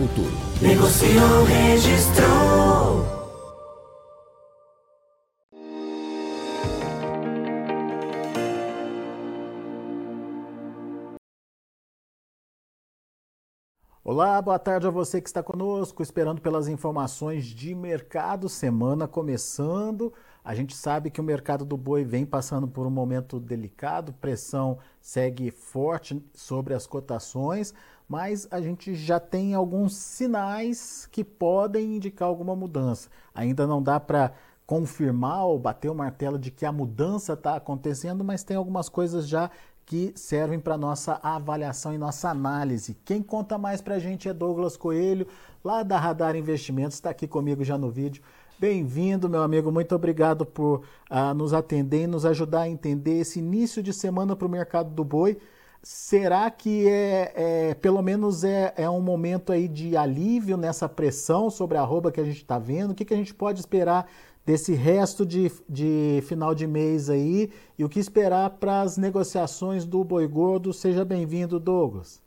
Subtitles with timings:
[0.00, 0.32] futuro.
[0.62, 3.20] Negociou, registrou.
[14.02, 20.12] Olá, boa tarde a você que está conosco, esperando pelas informações de mercado, semana começando.
[20.42, 24.78] A gente sabe que o mercado do boi vem passando por um momento delicado, pressão
[25.00, 27.74] segue forte sobre as cotações,
[28.10, 33.08] mas a gente já tem alguns sinais que podem indicar alguma mudança.
[33.32, 34.32] Ainda não dá para
[34.66, 39.28] confirmar ou bater o martelo de que a mudança está acontecendo, mas tem algumas coisas
[39.28, 39.48] já
[39.86, 42.96] que servem para nossa avaliação e nossa análise.
[43.04, 45.28] Quem conta mais para a gente é Douglas Coelho,
[45.62, 48.24] lá da Radar Investimentos, está aqui comigo já no vídeo.
[48.58, 49.70] Bem-vindo, meu amigo.
[49.70, 54.34] Muito obrigado por uh, nos atender e nos ajudar a entender esse início de semana
[54.34, 55.38] para o mercado do boi.
[55.82, 57.32] Será que é,
[57.70, 62.12] é, pelo menos é, é um momento aí de alívio nessa pressão sobre a arroba
[62.12, 62.90] que a gente está vendo?
[62.90, 64.10] O que, que a gente pode esperar
[64.44, 69.86] desse resto de, de final de mês aí e o que esperar para as negociações
[69.86, 70.70] do boi gordo?
[70.72, 72.20] Seja bem-vindo, Douglas.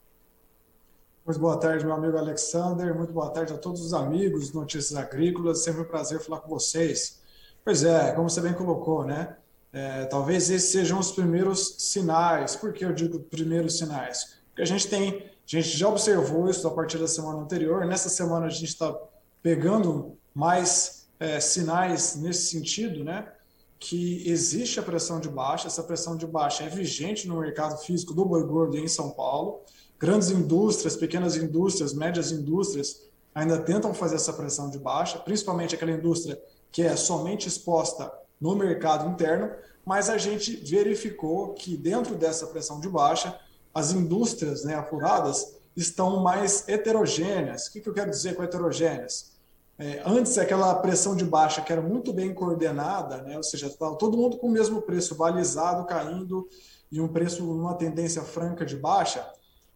[1.23, 2.95] Muito boa tarde, meu amigo Alexander.
[2.95, 5.63] Muito boa tarde a todos os amigos Notícias Agrícolas.
[5.63, 7.21] Sempre um prazer falar com vocês.
[7.63, 9.37] Pois é, como você bem colocou, né?
[9.73, 12.55] É, talvez esses sejam os primeiros sinais.
[12.55, 14.37] Por que eu digo primeiros sinais?
[14.49, 17.83] Porque a gente tem, a gente já observou isso a partir da semana anterior.
[17.85, 18.95] Nessa semana a gente está
[19.41, 23.27] pegando mais é, sinais nesse sentido, né?
[23.79, 25.67] Que existe a pressão de baixa.
[25.67, 29.61] Essa pressão de baixa é vigente no mercado físico do boi gordo em São Paulo.
[29.97, 33.01] Grandes indústrias, pequenas indústrias, médias indústrias
[33.33, 36.39] ainda tentam fazer essa pressão de baixa, principalmente aquela indústria
[36.71, 39.49] que é somente exposta no mercado interno,
[39.85, 43.37] mas a gente verificou que dentro dessa pressão de baixa,
[43.73, 47.67] as indústrias né, apuradas estão mais heterogêneas.
[47.67, 49.33] O que, que eu quero dizer com heterogêneas?
[49.77, 54.17] É, antes, aquela pressão de baixa que era muito bem coordenada, né, ou seja, todo
[54.17, 56.47] mundo com o mesmo preço balizado, caindo,
[56.91, 59.21] e um preço numa tendência franca de baixa,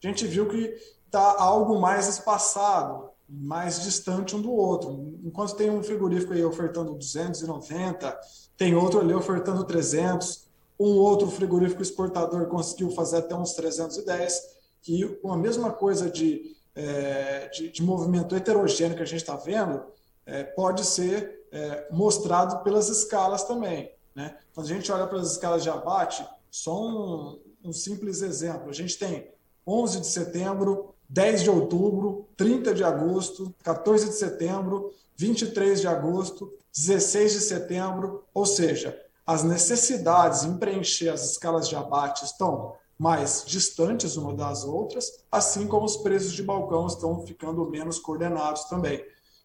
[0.04, 0.76] a gente viu que
[1.08, 5.20] está algo mais espaçado, mais distante um do outro.
[5.24, 8.20] Enquanto tem um frigorífico aí ofertando 290,
[8.56, 10.48] tem outro ali ofertando 300,
[10.80, 16.56] um outro frigorífico exportador conseguiu fazer até uns 310, que com a mesma coisa de,
[16.76, 19.84] é, de, de, movimento heterogêneo que a gente está vendo,
[20.26, 23.92] é, pode ser é, mostrado pelas escalas também.
[24.16, 24.38] Né?
[24.54, 28.70] Quando a gente olha para as escalas de abate, só um, um simples exemplo.
[28.70, 29.32] A gente tem
[29.66, 36.54] 11 de setembro, 10 de outubro, 30 de agosto, 14 de setembro, 23 de agosto,
[36.76, 43.44] 16 de setembro, ou seja, as necessidades em preencher as escalas de abate estão mais
[43.46, 49.04] distantes uma das outras, assim como os preços de balcão estão ficando menos coordenados também.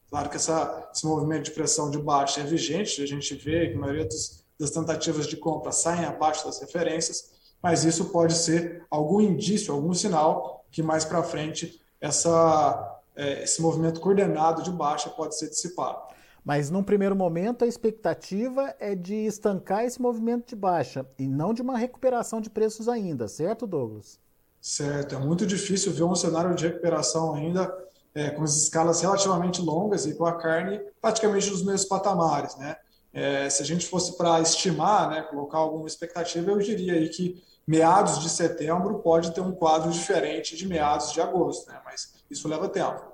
[0.08, 3.76] Claro que essa, esse movimento de pressão de baixa é vigente, a gente vê que
[3.76, 7.30] a maioria dos, das tentativas de compra saem abaixo das referências,
[7.62, 13.62] mas isso pode ser algum indício, algum sinal que mais para frente essa, é, esse
[13.62, 16.10] movimento coordenado de baixa pode ser dissipado.
[16.44, 21.54] Mas num primeiro momento a expectativa é de estancar esse movimento de baixa e não
[21.54, 24.18] de uma recuperação de preços ainda, certo, Douglas?
[24.60, 27.72] Certo, é muito difícil ver um cenário de recuperação ainda
[28.14, 32.76] é, com as escalas relativamente longas e com a carne praticamente nos mesmos patamares, né?
[33.12, 37.42] É, se a gente fosse para estimar, né, colocar alguma expectativa, eu diria aí que
[37.66, 41.80] meados de setembro pode ter um quadro diferente de meados de agosto, né?
[41.84, 43.12] mas isso leva tempo.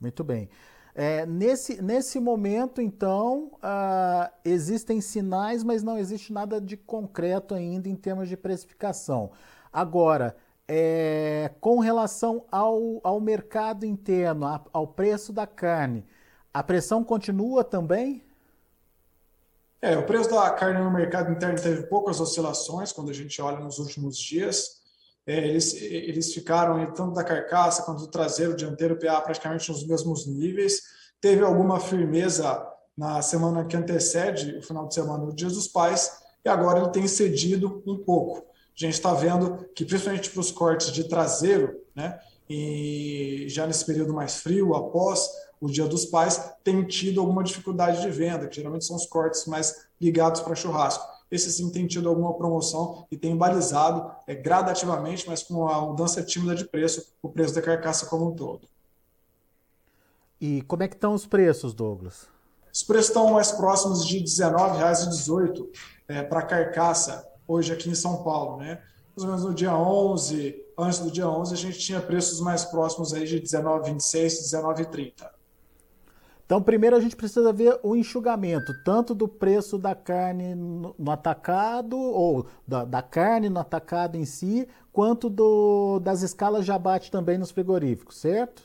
[0.00, 0.48] Muito bem.
[0.94, 7.88] É, nesse, nesse momento, então, uh, existem sinais, mas não existe nada de concreto ainda
[7.88, 9.30] em termos de precificação.
[9.72, 10.36] Agora,
[10.68, 16.04] é, com relação ao, ao mercado interno, ao preço da carne,
[16.52, 18.22] a pressão continua também?
[19.82, 23.58] É, o preço da carne no mercado interno teve poucas oscilações quando a gente olha
[23.58, 24.80] nos últimos dias.
[25.26, 30.24] É, eles, eles ficaram, tanto da carcaça quanto do traseiro, dianteiro, PA, praticamente nos mesmos
[30.24, 30.82] níveis.
[31.20, 32.64] Teve alguma firmeza
[32.96, 36.12] na semana que antecede o final de semana do Dia dos Pais,
[36.44, 38.38] e agora ele tem cedido um pouco.
[38.38, 43.84] A gente está vendo que, principalmente para os cortes de traseiro, né, e já nesse
[43.84, 45.28] período mais frio, após
[45.62, 49.46] o Dia dos Pais, tem tido alguma dificuldade de venda, que geralmente são os cortes
[49.46, 51.06] mais ligados para churrasco.
[51.30, 56.20] Esse sim tem tido alguma promoção e tem balizado é, gradativamente, mas com a mudança
[56.20, 58.68] tímida de preço, o preço da carcaça como um todo.
[60.40, 62.26] E como é que estão os preços, Douglas?
[62.74, 65.68] Os preços estão mais próximos de R$19,18
[66.08, 68.56] é, para carcaça, hoje aqui em São Paulo.
[68.56, 68.82] Né?
[69.14, 72.64] Mais ou menos no dia 11, antes do dia 11, a gente tinha preços mais
[72.64, 75.41] próximos aí de R$19,26, R$19,30.
[76.52, 81.98] Então, primeiro a gente precisa ver o enxugamento, tanto do preço da carne no, atacado,
[81.98, 87.38] ou da, da, carne no atacado em si, quanto do, das escalas de abate também
[87.38, 88.64] nos frigoríficos, certo?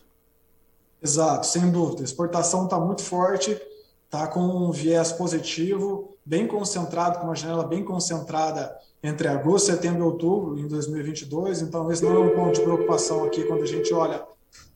[1.01, 2.01] Exato, sem dúvida.
[2.01, 3.57] A exportação está muito forte,
[4.03, 9.99] está com um viés positivo, bem concentrado, com uma janela bem concentrada entre agosto, setembro
[9.99, 11.61] e outubro em 2022.
[11.61, 14.21] Então, esse não é um ponto de preocupação aqui quando a gente olha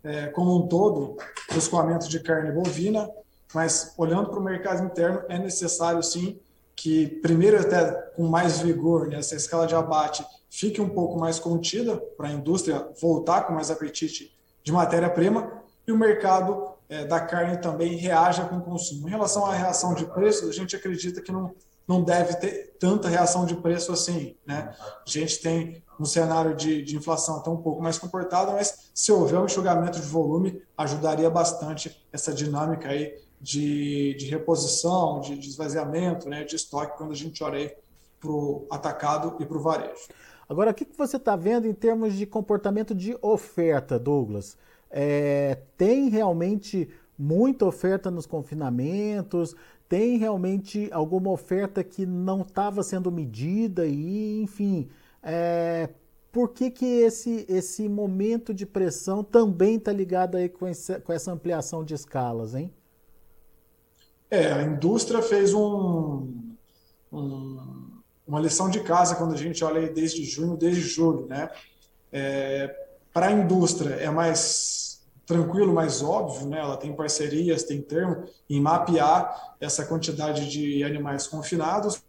[0.03, 1.17] é, como um todo
[1.53, 3.09] o escoamento de carne bovina,
[3.53, 6.39] mas olhando para o mercado interno, é necessário sim
[6.75, 11.39] que, primeiro, até com mais vigor, né, essa escala de abate fique um pouco mais
[11.39, 17.19] contida para a indústria voltar com mais apetite de matéria-prima e o mercado é, da
[17.19, 19.07] carne também reaja com o consumo.
[19.07, 21.53] Em relação à reação de preços, a gente acredita que não,
[21.91, 24.35] não deve ter tanta reação de preço assim.
[24.45, 24.73] Né?
[24.79, 29.11] A gente tem um cenário de, de inflação até um pouco mais comportado, mas se
[29.11, 35.49] houver um enxugamento de volume, ajudaria bastante essa dinâmica aí de, de reposição, de, de
[35.49, 37.75] esvaziamento, né, de estoque, quando a gente olha
[38.19, 40.07] para o atacado e para o varejo.
[40.47, 44.57] Agora, o que, você está vendo em termos de comportamento de oferta, Douglas?
[44.89, 49.55] É, tem realmente muita oferta nos confinamentos?
[49.91, 54.87] Tem realmente alguma oferta que não estava sendo medida e, enfim,
[55.21, 55.89] é,
[56.31, 61.11] por que, que esse, esse momento de pressão também está ligado aí com, esse, com
[61.11, 62.73] essa ampliação de escalas, hein?
[64.29, 66.25] É, a indústria fez um,
[67.11, 67.91] um,
[68.25, 71.49] uma lição de casa quando a gente olha aí desde junho, desde julho, né?
[72.13, 72.73] É,
[73.11, 74.90] Para a indústria é mais
[75.31, 76.59] tranquilo, mais óbvio, né?
[76.59, 82.03] Ela tem parcerias, tem termo em mapear essa quantidade de animais confinados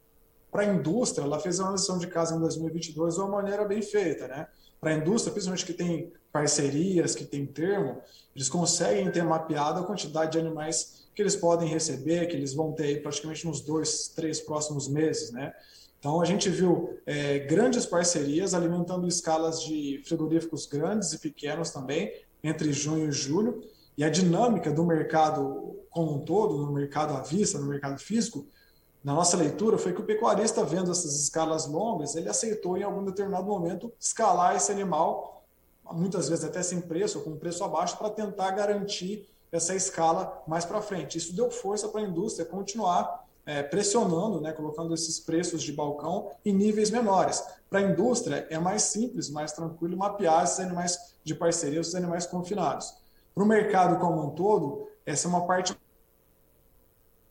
[0.50, 3.80] para a indústria, ela fez uma lição de casa em 2022 de uma maneira bem
[3.80, 4.48] feita, né?
[4.80, 8.02] Para a indústria, principalmente que tem parcerias, que tem termo,
[8.34, 12.72] eles conseguem ter mapeado a quantidade de animais que eles podem receber, que eles vão
[12.72, 15.54] ter aí praticamente nos dois, três próximos meses, né?
[15.98, 22.12] Então a gente viu é, grandes parcerias alimentando escalas de frigoríficos grandes e pequenos também
[22.42, 23.62] entre junho e julho
[23.96, 28.46] e a dinâmica do mercado como um todo, no mercado à vista, no mercado físico,
[29.04, 33.04] na nossa leitura foi que o pecuarista, vendo essas escalas longas, ele aceitou em algum
[33.04, 35.44] determinado momento escalar esse animal,
[35.92, 40.64] muitas vezes até sem preço, ou com preço abaixo, para tentar garantir essa escala mais
[40.64, 41.18] para frente.
[41.18, 46.30] Isso deu força para a indústria continuar é, pressionando, né, colocando esses preços de balcão
[46.44, 47.42] em níveis menores.
[47.68, 52.26] Para a indústria é mais simples, mais tranquilo mapear esses animais de parceria, esses animais
[52.26, 52.94] confinados.
[53.34, 55.76] Para o mercado como um todo, essa é uma parte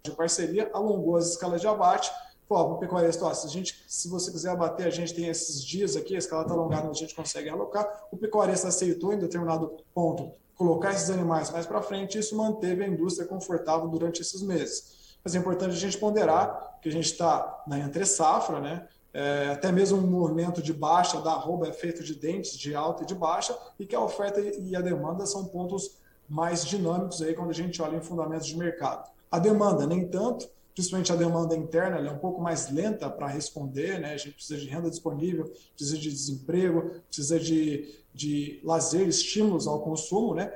[0.04, 2.12] de parceria, alongou as escalas de abate.
[2.50, 5.96] O pecuarista, ó, se, a gente, se você quiser abater, a gente tem esses dias
[5.96, 7.88] aqui, a escala está alongada, a gente consegue alocar.
[8.12, 12.84] O pecuarista aceitou em determinado ponto colocar esses animais mais para frente, e isso manteve
[12.84, 15.01] a indústria confortável durante esses meses.
[15.24, 18.88] Mas é importante a gente ponderar que a gente está na entre safra, né?
[19.14, 23.04] É, até mesmo um movimento de baixa da arroba é feito de dentes de alta
[23.04, 25.98] e de baixa, e que a oferta e a demanda são pontos
[26.30, 29.12] mais dinâmicos aí quando a gente olha em fundamentos de mercado.
[29.30, 33.28] A demanda, nem tanto, principalmente a demanda interna, ela é um pouco mais lenta para
[33.28, 34.14] responder, né?
[34.14, 39.82] A gente precisa de renda disponível, precisa de desemprego, precisa de, de lazer, estímulos ao
[39.82, 40.54] consumo, né?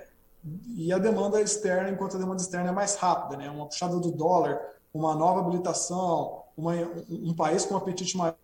[0.77, 3.49] E a demanda externa, enquanto a demanda externa é mais rápida, né?
[3.49, 4.61] Uma puxada do dólar,
[4.93, 6.73] uma nova habilitação, uma,
[7.09, 8.35] um país com um apetite mais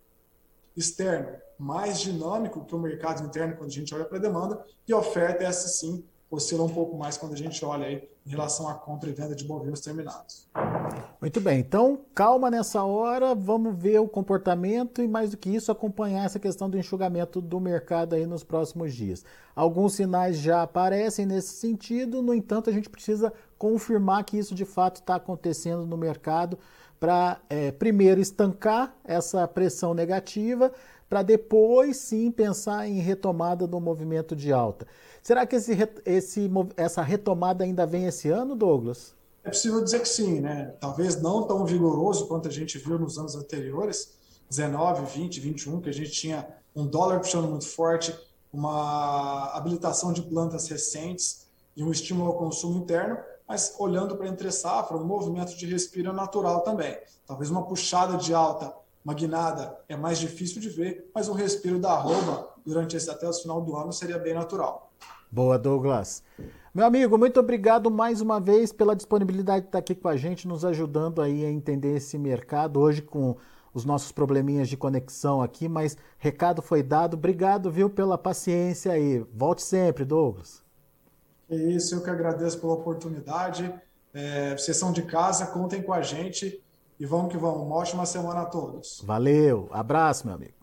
[0.76, 4.92] externo, mais dinâmico que o mercado interno quando a gente olha para a demanda, e
[4.92, 8.30] a oferta é essa sim oscila um pouco mais quando a gente olha aí em
[8.30, 10.48] relação à compra e venda de bovinos terminados.
[11.20, 15.70] Muito bem, então calma nessa hora, vamos ver o comportamento e mais do que isso
[15.70, 19.24] acompanhar essa questão do enxugamento do mercado aí nos próximos dias.
[19.54, 24.64] Alguns sinais já aparecem nesse sentido, no entanto a gente precisa confirmar que isso de
[24.64, 26.58] fato está acontecendo no mercado
[27.02, 30.72] para é, primeiro estancar essa pressão negativa,
[31.08, 34.86] para depois sim pensar em retomada do movimento de alta.
[35.20, 39.16] Será que esse, esse, essa retomada ainda vem esse ano, Douglas?
[39.42, 40.76] É possível dizer que sim, né?
[40.78, 44.12] Talvez não tão vigoroso quanto a gente viu nos anos anteriores,
[44.48, 48.16] 19, 20, 21, que a gente tinha um dólar puxando muito forte,
[48.52, 53.18] uma habilitação de plantas recentes e um estímulo ao consumo interno,
[53.52, 56.96] mas olhando para entre safra, um movimento de respiro natural também.
[57.26, 58.72] Talvez uma puxada de alta,
[59.04, 63.28] uma guinada é mais difícil de ver, mas um respiro da arroba durante esse até
[63.28, 64.90] o final do ano seria bem natural.
[65.30, 66.22] Boa, Douglas.
[66.74, 70.48] Meu amigo, muito obrigado mais uma vez pela disponibilidade de estar aqui com a gente,
[70.48, 73.36] nos ajudando aí a entender esse mercado hoje com
[73.74, 77.18] os nossos probleminhas de conexão aqui, mas recado foi dado.
[77.18, 79.18] Obrigado, viu, pela paciência aí.
[79.30, 80.62] Volte sempre, Douglas.
[81.52, 83.72] É isso, eu que agradeço pela oportunidade.
[84.14, 86.62] É, vocês são de casa, contem com a gente
[86.98, 87.66] e vamos que vamos.
[87.66, 89.02] Uma ótima semana a todos.
[89.04, 90.54] Valeu, abraço, meu amigo.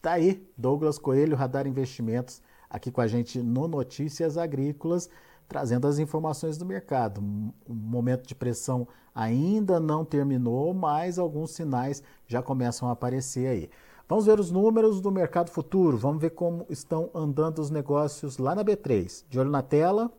[0.00, 5.10] Tá aí, Douglas Coelho, Radar Investimentos, aqui com a gente no Notícias Agrícolas
[5.50, 7.20] trazendo as informações do mercado.
[7.66, 13.70] O momento de pressão ainda não terminou, mas alguns sinais já começam a aparecer aí.
[14.10, 18.56] Vamos ver os números do mercado futuro, vamos ver como estão andando os negócios lá
[18.56, 19.22] na B3.
[19.28, 20.10] De olho na tela.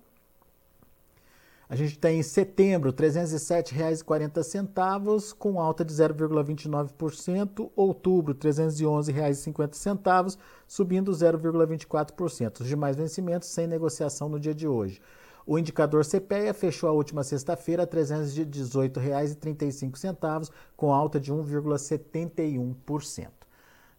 [1.68, 7.70] A gente tem em setembro R$ 307,40, com alta de 0,29%.
[7.76, 12.62] Outubro, R$ 311,50, subindo 0,24%.
[12.62, 15.02] Os demais vencimentos sem negociação no dia de hoje.
[15.46, 23.41] O indicador CPEA fechou a última sexta-feira a R$ 318,35, com alta de 1,71%.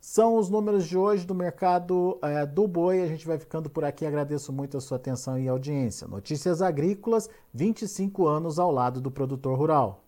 [0.05, 3.03] São os números de hoje do mercado é, do boi.
[3.03, 4.05] A gente vai ficando por aqui.
[4.05, 6.09] Agradeço muito a sua atenção e audiência.
[6.09, 10.03] Notícias Agrícolas, 25 anos ao lado do produtor rural.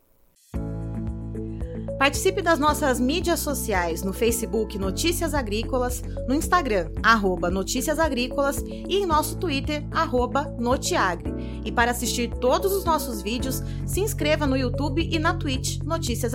[1.97, 8.97] Participe das nossas mídias sociais no Facebook Notícias Agrícolas, no Instagram, arroba Notícias Agrícolas e
[8.97, 11.33] em nosso Twitter, arroba Notiagre.
[11.65, 16.33] E para assistir todos os nossos vídeos, se inscreva no YouTube e na Twitch Notícias